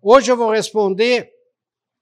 [0.00, 1.32] Hoje eu vou responder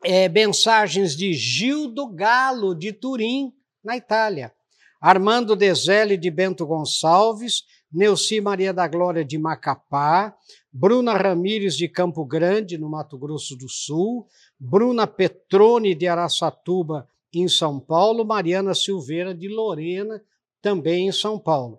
[0.04, 4.52] é, mensagens de Gildo Galo, de Turim, na Itália,
[5.00, 10.36] Armando Dezelli, de Bento Gonçalves, Neuci Maria da Glória, de Macapá,
[10.70, 14.26] Bruna Ramires, de Campo Grande, no Mato Grosso do Sul,
[14.60, 20.22] Bruna Petrone, de Araçatuba, em São Paulo, Mariana Silveira, de Lorena,
[20.60, 21.78] também em São Paulo.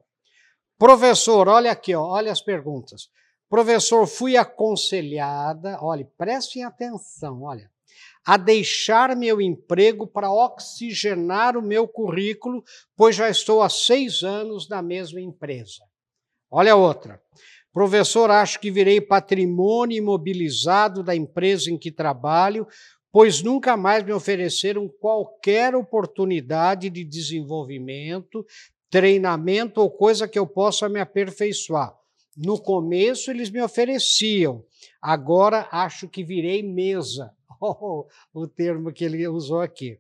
[0.79, 3.09] Professor, olha aqui, ó, olha as perguntas.
[3.49, 7.71] Professor, fui aconselhada, olhe, prestem atenção, olha,
[8.25, 12.61] a deixar meu emprego para oxigenar o meu currículo,
[12.95, 15.81] pois já estou há seis anos na mesma empresa.
[16.51, 17.21] Olha outra.
[17.71, 22.67] Professor, acho que virei patrimônio imobilizado da empresa em que trabalho,
[23.13, 28.45] pois nunca mais me ofereceram qualquer oportunidade de desenvolvimento,
[28.89, 31.95] treinamento ou coisa que eu possa me aperfeiçoar.
[32.37, 34.63] No começo eles me ofereciam,
[35.01, 37.33] agora acho que virei mesa.
[37.59, 38.05] Oh,
[38.35, 39.99] o termo que ele usou aqui.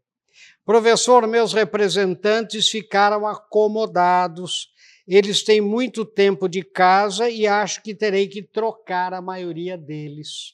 [0.63, 4.71] Professor, meus representantes ficaram acomodados.
[5.07, 10.53] Eles têm muito tempo de casa e acho que terei que trocar a maioria deles.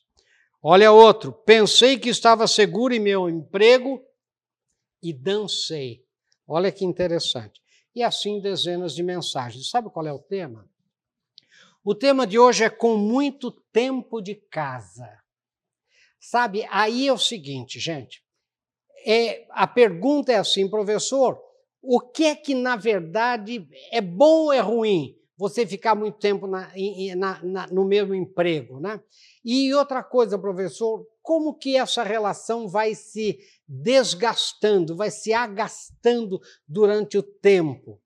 [0.61, 1.33] Olha outro.
[1.33, 4.01] Pensei que estava seguro em meu emprego
[5.01, 6.05] e dancei.
[6.47, 7.61] Olha que interessante.
[7.93, 9.69] E assim dezenas de mensagens.
[9.69, 10.69] Sabe qual é o tema?
[11.85, 15.19] O tema de hoje é com muito tempo de casa.
[16.17, 18.23] Sabe, aí é o seguinte, gente.
[19.05, 21.37] É, a pergunta é assim, professor,
[21.81, 26.47] o que é que na verdade é bom ou é ruim você ficar muito tempo
[26.47, 26.71] na,
[27.17, 29.03] na, na, no mesmo emprego, né?
[29.43, 37.17] E outra coisa, professor, como que essa relação vai se desgastando, vai se agastando durante
[37.17, 37.99] o tempo?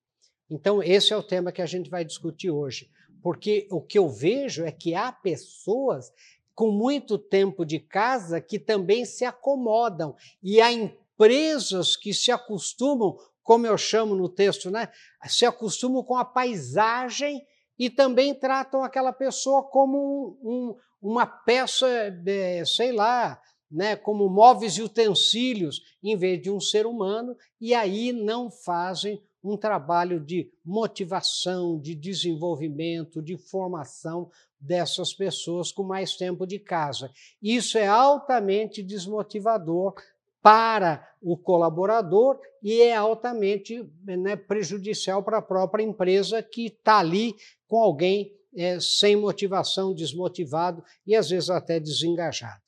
[0.49, 2.89] Então, esse é o tema que a gente vai discutir hoje
[3.21, 6.11] porque o que eu vejo é que há pessoas
[6.55, 10.15] com muito tempo de casa que também se acomodam.
[10.41, 14.89] E há empresas que se acostumam, como eu chamo no texto, né,
[15.27, 17.45] se acostumam com a paisagem
[17.77, 23.39] e também tratam aquela pessoa como um, um, uma peça, de, sei lá,
[23.69, 29.21] né, como móveis e utensílios, em vez de um ser humano, e aí não fazem
[29.51, 37.11] um trabalho de motivação, de desenvolvimento, de formação dessas pessoas com mais tempo de casa.
[37.41, 39.95] Isso é altamente desmotivador
[40.41, 47.35] para o colaborador e é altamente né, prejudicial para a própria empresa que está ali
[47.67, 52.61] com alguém é, sem motivação, desmotivado e às vezes até desengajado.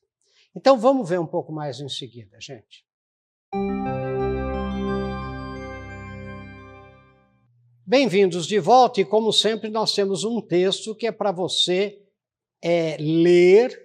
[0.54, 2.84] Então vamos ver um pouco mais em seguida, gente.
[7.90, 12.00] Bem-vindos de volta, e como sempre, nós temos um texto que é para você
[12.62, 13.76] é, ler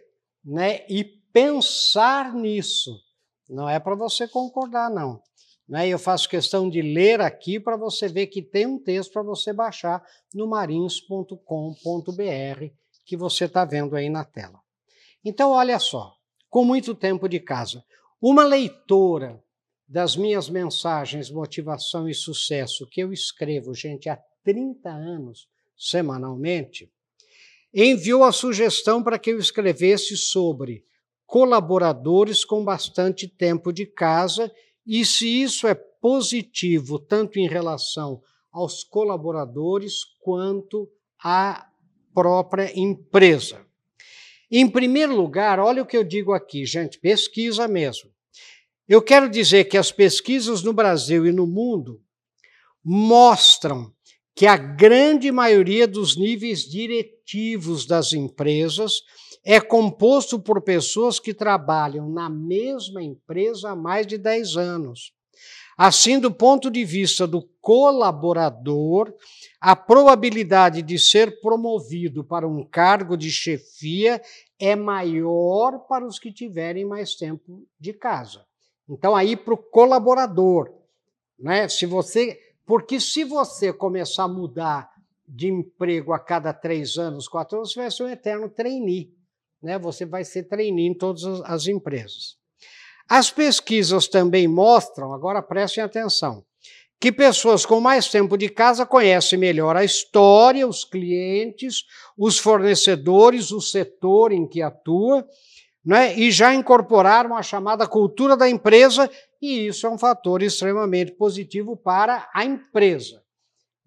[0.45, 2.95] né, e pensar nisso.
[3.49, 5.19] Não é para você concordar, não.
[5.67, 5.87] Né?
[5.87, 9.51] Eu faço questão de ler aqui para você ver que tem um texto para você
[9.51, 10.05] baixar
[10.35, 11.39] no marins.com.br
[13.03, 14.59] que você está vendo aí na tela.
[15.23, 16.13] Então, olha só,
[16.47, 17.83] com muito tempo de casa,
[18.21, 19.43] uma leitora
[19.87, 25.47] das minhas mensagens Motivação e Sucesso, que eu escrevo, gente, há 30 anos,
[25.77, 26.91] semanalmente,
[27.73, 30.83] enviou a sugestão para que eu escrevesse sobre
[31.25, 34.51] colaboradores com bastante tempo de casa
[34.85, 40.89] e se isso é positivo tanto em relação aos colaboradores quanto
[41.21, 41.67] à
[42.13, 43.65] própria empresa.
[44.49, 48.14] Em primeiro lugar, olha o que eu digo aqui, gente, pesquisa mesmo.
[48.87, 51.99] Eu quero dizer que as pesquisas no Brasil e no mundo
[52.83, 53.91] mostram
[54.35, 59.01] que a grande maioria dos níveis diretivos das empresas
[59.43, 65.13] é composto por pessoas que trabalham na mesma empresa há mais de 10 anos.
[65.75, 69.11] Assim, do ponto de vista do colaborador,
[69.59, 74.21] a probabilidade de ser promovido para um cargo de chefia
[74.59, 78.45] é maior para os que tiverem mais tempo de casa.
[78.87, 80.71] Então, aí para o colaborador,
[81.39, 81.67] né?
[81.67, 84.89] Se você, porque se você começar a mudar
[85.27, 89.11] de emprego a cada três anos, quatro anos, você vai ser um eterno trainee,
[89.61, 89.79] né?
[89.79, 92.37] Você vai ser trainee em todas as empresas.
[93.07, 96.43] As pesquisas também mostram, agora prestem atenção,
[96.99, 101.83] que pessoas com mais tempo de casa conhecem melhor a história, os clientes,
[102.17, 105.27] os fornecedores, o setor em que atua
[105.85, 109.09] né, e já incorporaram a chamada cultura da empresa,
[109.41, 113.21] e isso é um fator extremamente positivo para a empresa.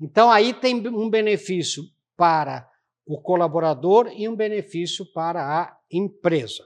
[0.01, 1.83] Então, aí tem um benefício
[2.17, 2.69] para
[3.05, 6.65] o colaborador e um benefício para a empresa.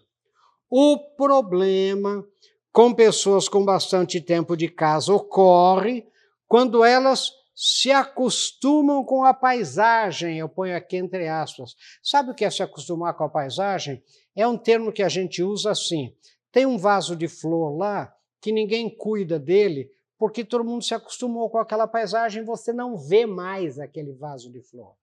[0.68, 2.24] O problema
[2.72, 6.06] com pessoas com bastante tempo de casa ocorre
[6.48, 11.74] quando elas se acostumam com a paisagem, eu ponho aqui entre aspas.
[12.02, 14.02] Sabe o que é se acostumar com a paisagem?
[14.34, 16.14] É um termo que a gente usa assim.
[16.50, 21.48] Tem um vaso de flor lá que ninguém cuida dele, porque todo mundo se acostumou
[21.50, 24.94] com aquela paisagem, você não vê mais aquele vaso de flor.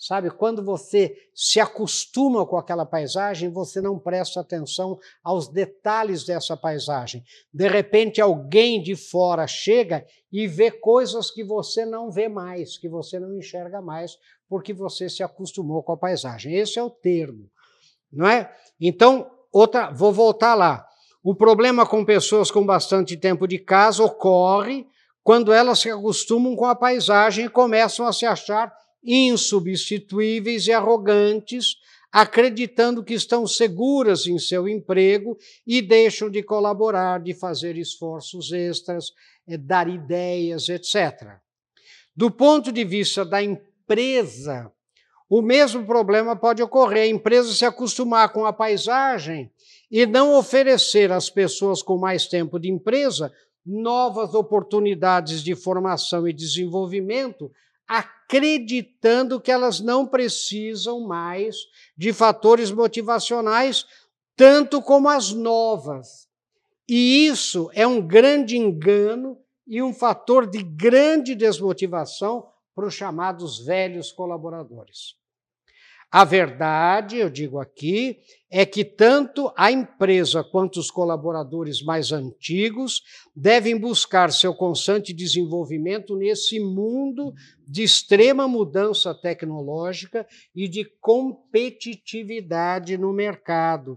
[0.00, 6.56] Sabe, quando você se acostuma com aquela paisagem, você não presta atenção aos detalhes dessa
[6.56, 7.22] paisagem.
[7.52, 10.02] De repente, alguém de fora chega
[10.32, 14.16] e vê coisas que você não vê mais, que você não enxerga mais,
[14.48, 16.54] porque você se acostumou com a paisagem.
[16.54, 17.50] Esse é o termo,
[18.10, 18.50] não é?
[18.80, 20.86] Então, outra, vou voltar lá.
[21.22, 24.86] O problema com pessoas com bastante tempo de casa ocorre
[25.22, 31.76] quando elas se acostumam com a paisagem e começam a se achar insubstituíveis e arrogantes,
[32.12, 39.12] acreditando que estão seguras em seu emprego e deixam de colaborar, de fazer esforços extras,
[39.48, 41.38] eh, dar ideias, etc.
[42.14, 44.70] Do ponto de vista da empresa,
[45.28, 47.04] o mesmo problema pode ocorrer.
[47.04, 49.50] A empresa se acostumar com a paisagem
[49.88, 53.32] e não oferecer às pessoas com mais tempo de empresa
[53.64, 57.50] novas oportunidades de formação e desenvolvimento
[57.90, 61.56] acreditando que elas não precisam mais
[61.96, 63.84] de fatores motivacionais,
[64.36, 66.28] tanto como as novas.
[66.88, 72.46] E isso é um grande engano e um fator de grande desmotivação
[72.76, 75.16] para os chamados velhos colaboradores.
[76.12, 78.18] A verdade, eu digo aqui,
[78.50, 83.00] é que tanto a empresa quanto os colaboradores mais antigos
[83.34, 87.32] devem buscar seu constante desenvolvimento nesse mundo
[87.64, 93.96] de extrema mudança tecnológica e de competitividade no mercado.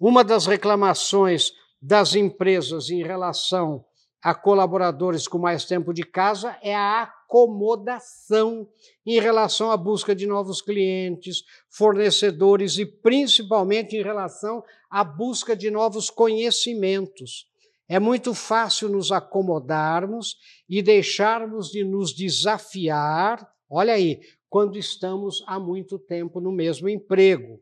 [0.00, 3.84] Uma das reclamações das empresas em relação
[4.24, 8.66] a colaboradores com mais tempo de casa é a acomodação
[9.04, 15.70] em relação à busca de novos clientes, fornecedores e principalmente em relação à busca de
[15.70, 17.46] novos conhecimentos.
[17.86, 25.60] É muito fácil nos acomodarmos e deixarmos de nos desafiar, olha aí, quando estamos há
[25.60, 27.60] muito tempo no mesmo emprego.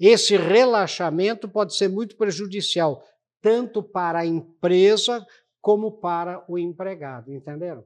[0.00, 3.04] Esse relaxamento pode ser muito prejudicial,
[3.42, 5.26] tanto para a empresa
[5.60, 7.84] como para o empregado, entenderam?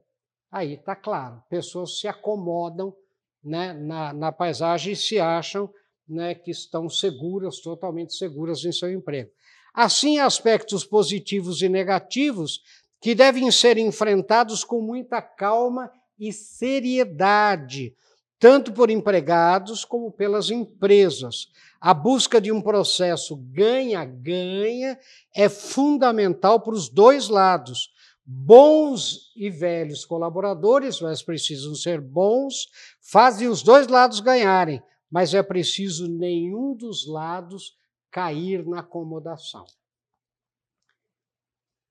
[0.51, 2.95] Aí está claro, pessoas se acomodam
[3.43, 5.69] né, na, na paisagem e se acham
[6.07, 9.31] né, que estão seguras, totalmente seguras em seu emprego.
[9.73, 12.61] Assim, aspectos positivos e negativos
[13.01, 17.95] que devem ser enfrentados com muita calma e seriedade,
[18.43, 21.47] tanto por empregados como pelas empresas.
[21.79, 24.99] A busca de um processo ganha-ganha
[25.33, 27.93] é fundamental para os dois lados.
[28.25, 32.67] Bons e velhos colaboradores, mas precisam ser bons,
[32.99, 37.77] fazem os dois lados ganharem, mas é preciso nenhum dos lados
[38.11, 39.63] cair na acomodação.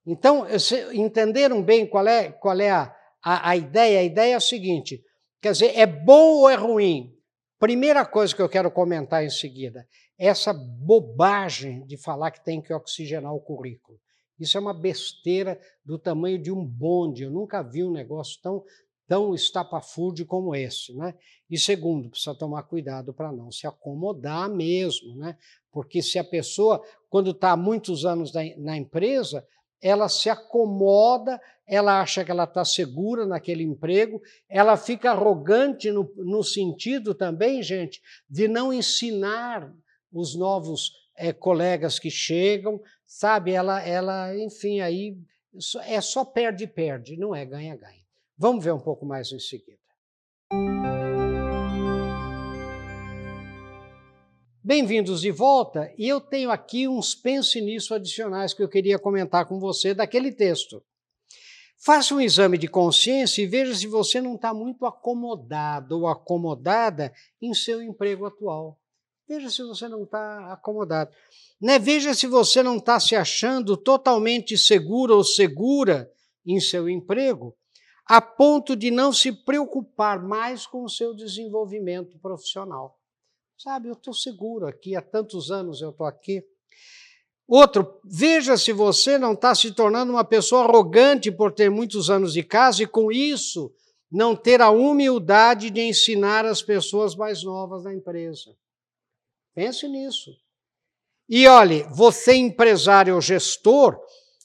[0.05, 0.47] Então,
[0.93, 2.95] entenderam bem qual é, qual é a,
[3.25, 4.01] a, a ideia?
[4.01, 5.03] A ideia é a seguinte:
[5.43, 7.13] quer dizer, é bom ou é ruim?
[7.59, 9.87] Primeira coisa que eu quero comentar em seguida,
[10.19, 13.99] essa bobagem de falar que tem que oxigenar o currículo.
[14.39, 17.25] Isso é uma besteira do tamanho de um bonde.
[17.25, 18.65] Eu nunca vi um negócio tão,
[19.07, 20.95] tão estapafúrdio como esse.
[20.95, 21.15] Né?
[21.51, 25.17] E segundo, precisa tomar cuidado para não se acomodar mesmo.
[25.17, 25.37] Né?
[25.71, 29.47] Porque se a pessoa, quando está há muitos anos na empresa,
[29.83, 36.11] ela se acomoda, ela acha que ela está segura naquele emprego, ela fica arrogante no,
[36.17, 39.73] no, sentido também, gente, de não ensinar
[40.13, 43.53] os novos é, colegas que chegam, sabe?
[43.53, 45.19] Ela, ela, enfim, aí
[45.87, 48.03] é só perde-perde, não é ganha-ganha.
[48.39, 49.79] Vamos ver um pouco mais em seguida.
[54.65, 59.45] Bem-vindos de volta, e eu tenho aqui uns pense nisso adicionais que eu queria comentar
[59.45, 60.81] com você daquele texto.
[61.77, 67.13] Faça um exame de consciência e veja se você não está muito acomodado ou acomodada
[67.41, 68.79] em seu emprego atual.
[69.27, 71.11] Veja se você não está acomodado.
[71.61, 71.81] Né?
[71.81, 76.09] Veja se você não está se achando totalmente seguro ou segura
[76.47, 77.53] em seu emprego,
[78.07, 83.02] a ponto de não se preocupar mais com o seu desenvolvimento profissional.
[83.63, 86.43] Sabe, eu estou seguro aqui, há tantos anos eu estou aqui.
[87.47, 92.33] Outro, veja se você não está se tornando uma pessoa arrogante por ter muitos anos
[92.33, 93.73] de casa e, com isso,
[94.11, 98.53] não ter a humildade de ensinar as pessoas mais novas da empresa.
[99.55, 100.33] Pense nisso.
[101.29, 103.97] E olhe, você empresário ou gestor,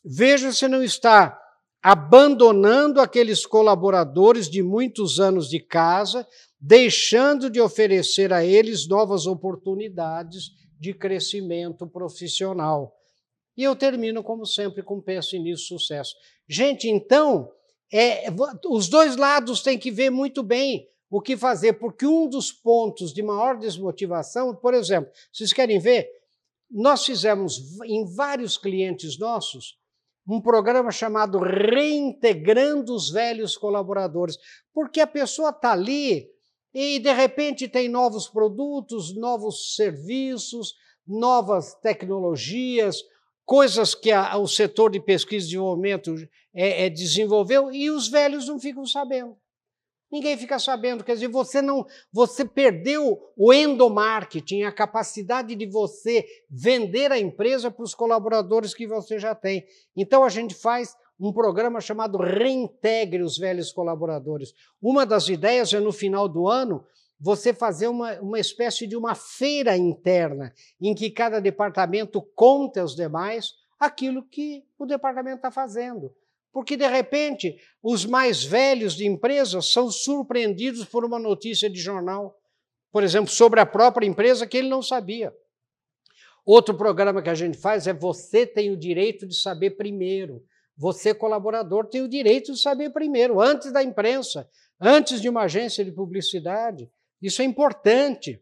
[0.06, 1.42] veja se não está
[1.82, 6.28] abandonando aqueles colaboradores de muitos anos de casa,
[6.60, 12.96] deixando de oferecer a eles novas oportunidades de crescimento profissional.
[13.56, 16.16] E eu termino, como sempre, com pense nisso, sucesso.
[16.48, 17.52] Gente, então,
[17.92, 18.26] é,
[18.70, 23.14] os dois lados têm que ver muito bem o que fazer, porque um dos pontos
[23.14, 26.08] de maior desmotivação, por exemplo, vocês querem ver?
[26.70, 29.78] Nós fizemos em vários clientes nossos
[30.28, 34.38] um programa chamado Reintegrando os Velhos Colaboradores,
[34.74, 36.30] porque a pessoa está ali
[36.80, 40.76] e de repente tem novos produtos, novos serviços,
[41.08, 43.04] novas tecnologias,
[43.44, 46.16] coisas que a, o setor de pesquisa e desenvolvimento
[46.54, 49.36] é, é, desenvolveu e os velhos não ficam sabendo.
[50.12, 56.24] Ninguém fica sabendo, quer dizer, você não, você perdeu o endomarketing, a capacidade de você
[56.48, 59.66] vender a empresa para os colaboradores que você já tem.
[59.96, 64.54] Então a gente faz um programa chamado Reintegre os velhos colaboradores.
[64.82, 66.86] Uma das ideias é no final do ano
[67.20, 72.96] você fazer uma, uma espécie de uma feira interna, em que cada departamento conta aos
[72.96, 76.14] demais aquilo que o departamento está fazendo.
[76.52, 82.40] Porque, de repente, os mais velhos de empresas são surpreendidos por uma notícia de jornal,
[82.92, 85.34] por exemplo, sobre a própria empresa que ele não sabia.
[86.46, 90.44] Outro programa que a gente faz é Você tem o direito de saber primeiro.
[90.78, 94.48] Você, colaborador, tem o direito de saber primeiro, antes da imprensa,
[94.80, 96.90] antes de uma agência de publicidade.
[97.22, 98.40] Isso é importante.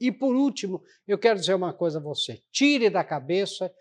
[0.00, 3.72] E por último, eu quero dizer uma coisa a você: tire da cabeça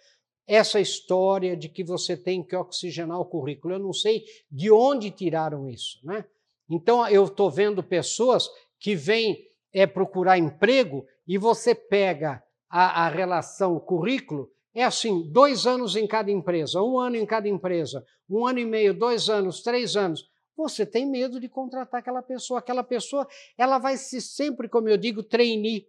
[0.46, 3.76] essa história de que você tem que oxigenar o currículo.
[3.76, 6.26] Eu não sei de onde tiraram isso, né?
[6.70, 8.48] Então eu estou vendo pessoas
[8.80, 15.66] que vêm é, procurar emprego e você pega a, a relação currículo, é assim, dois
[15.66, 19.62] anos em cada empresa, um ano em cada empresa, um ano e meio, dois anos,
[19.62, 20.30] três anos.
[20.56, 22.60] Você tem medo de contratar aquela pessoa.
[22.60, 23.26] Aquela pessoa,
[23.58, 25.88] ela vai se sempre, como eu digo, trainee.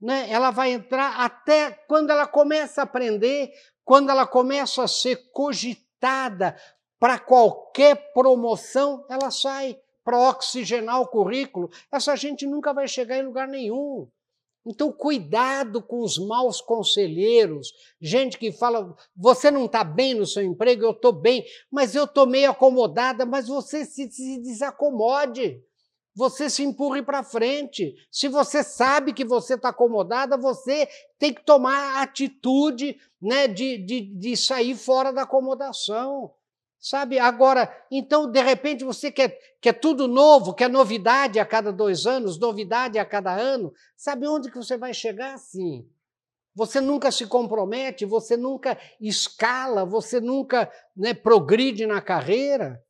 [0.00, 0.28] Né?
[0.28, 3.52] Ela vai entrar até quando ela começa a aprender,
[3.84, 6.56] quando ela começa a ser cogitada
[6.98, 11.70] para qualquer promoção, ela sai para oxigenar o currículo.
[11.90, 14.08] Essa gente nunca vai chegar em lugar nenhum.
[14.66, 20.42] Então, cuidado com os maus conselheiros, gente que fala: você não está bem no seu
[20.42, 25.62] emprego, eu estou bem, mas eu estou meio acomodada, mas você se, se desacomode
[26.14, 27.94] você se empurre para frente.
[28.10, 30.88] Se você sabe que você está acomodada, você
[31.18, 36.32] tem que tomar a atitude né, de, de, de sair fora da acomodação.
[36.80, 37.18] Sabe?
[37.18, 42.38] Agora, então, de repente, você quer, quer tudo novo, quer novidade a cada dois anos,
[42.38, 43.70] novidade a cada ano.
[43.94, 45.86] Sabe onde que você vai chegar assim?
[46.54, 52.82] Você nunca se compromete, você nunca escala, você nunca né, progride na carreira.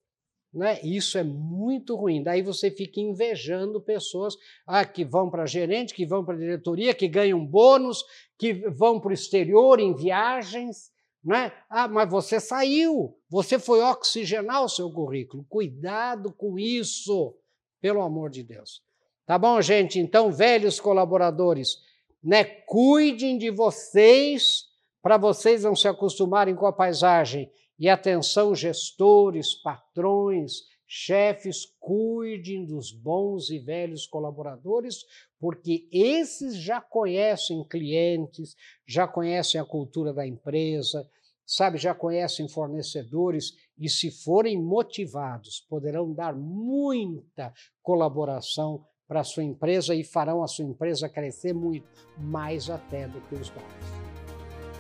[0.54, 0.80] Né?
[0.82, 2.22] Isso é muito ruim.
[2.22, 7.08] Daí você fica invejando pessoas ah, que vão para gerente, que vão para diretoria, que
[7.08, 8.04] ganham bônus,
[8.38, 10.89] que vão para o exterior em viagens.
[11.22, 11.52] Né?
[11.68, 15.44] Ah, mas você saiu, você foi oxigenar o seu currículo.
[15.48, 17.36] Cuidado com isso,
[17.80, 18.82] pelo amor de Deus.
[19.26, 19.98] Tá bom, gente?
[19.98, 21.76] Então, velhos colaboradores,
[22.22, 22.44] né?
[22.44, 24.70] cuidem de vocês
[25.02, 30.62] para vocês não se acostumarem com a paisagem e atenção, gestores, patrões,
[30.92, 35.04] chefes, cuidem dos bons e velhos colaboradores,
[35.38, 41.08] porque esses já conhecem clientes, já conhecem a cultura da empresa,
[41.46, 49.44] sabe, já conhecem fornecedores e, se forem motivados, poderão dar muita colaboração para a sua
[49.44, 51.86] empresa e farão a sua empresa crescer muito,
[52.18, 54.00] mais até do que os donos.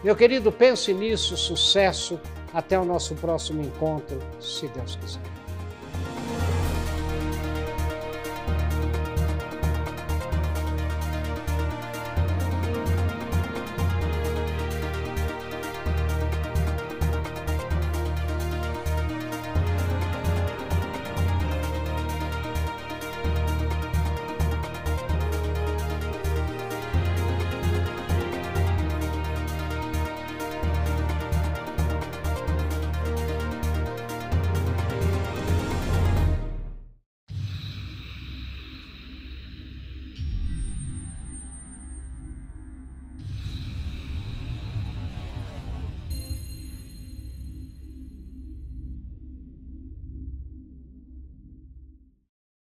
[0.02, 2.18] Meu querido, pense nisso, sucesso.
[2.52, 5.39] Até o nosso próximo encontro, se Deus quiser.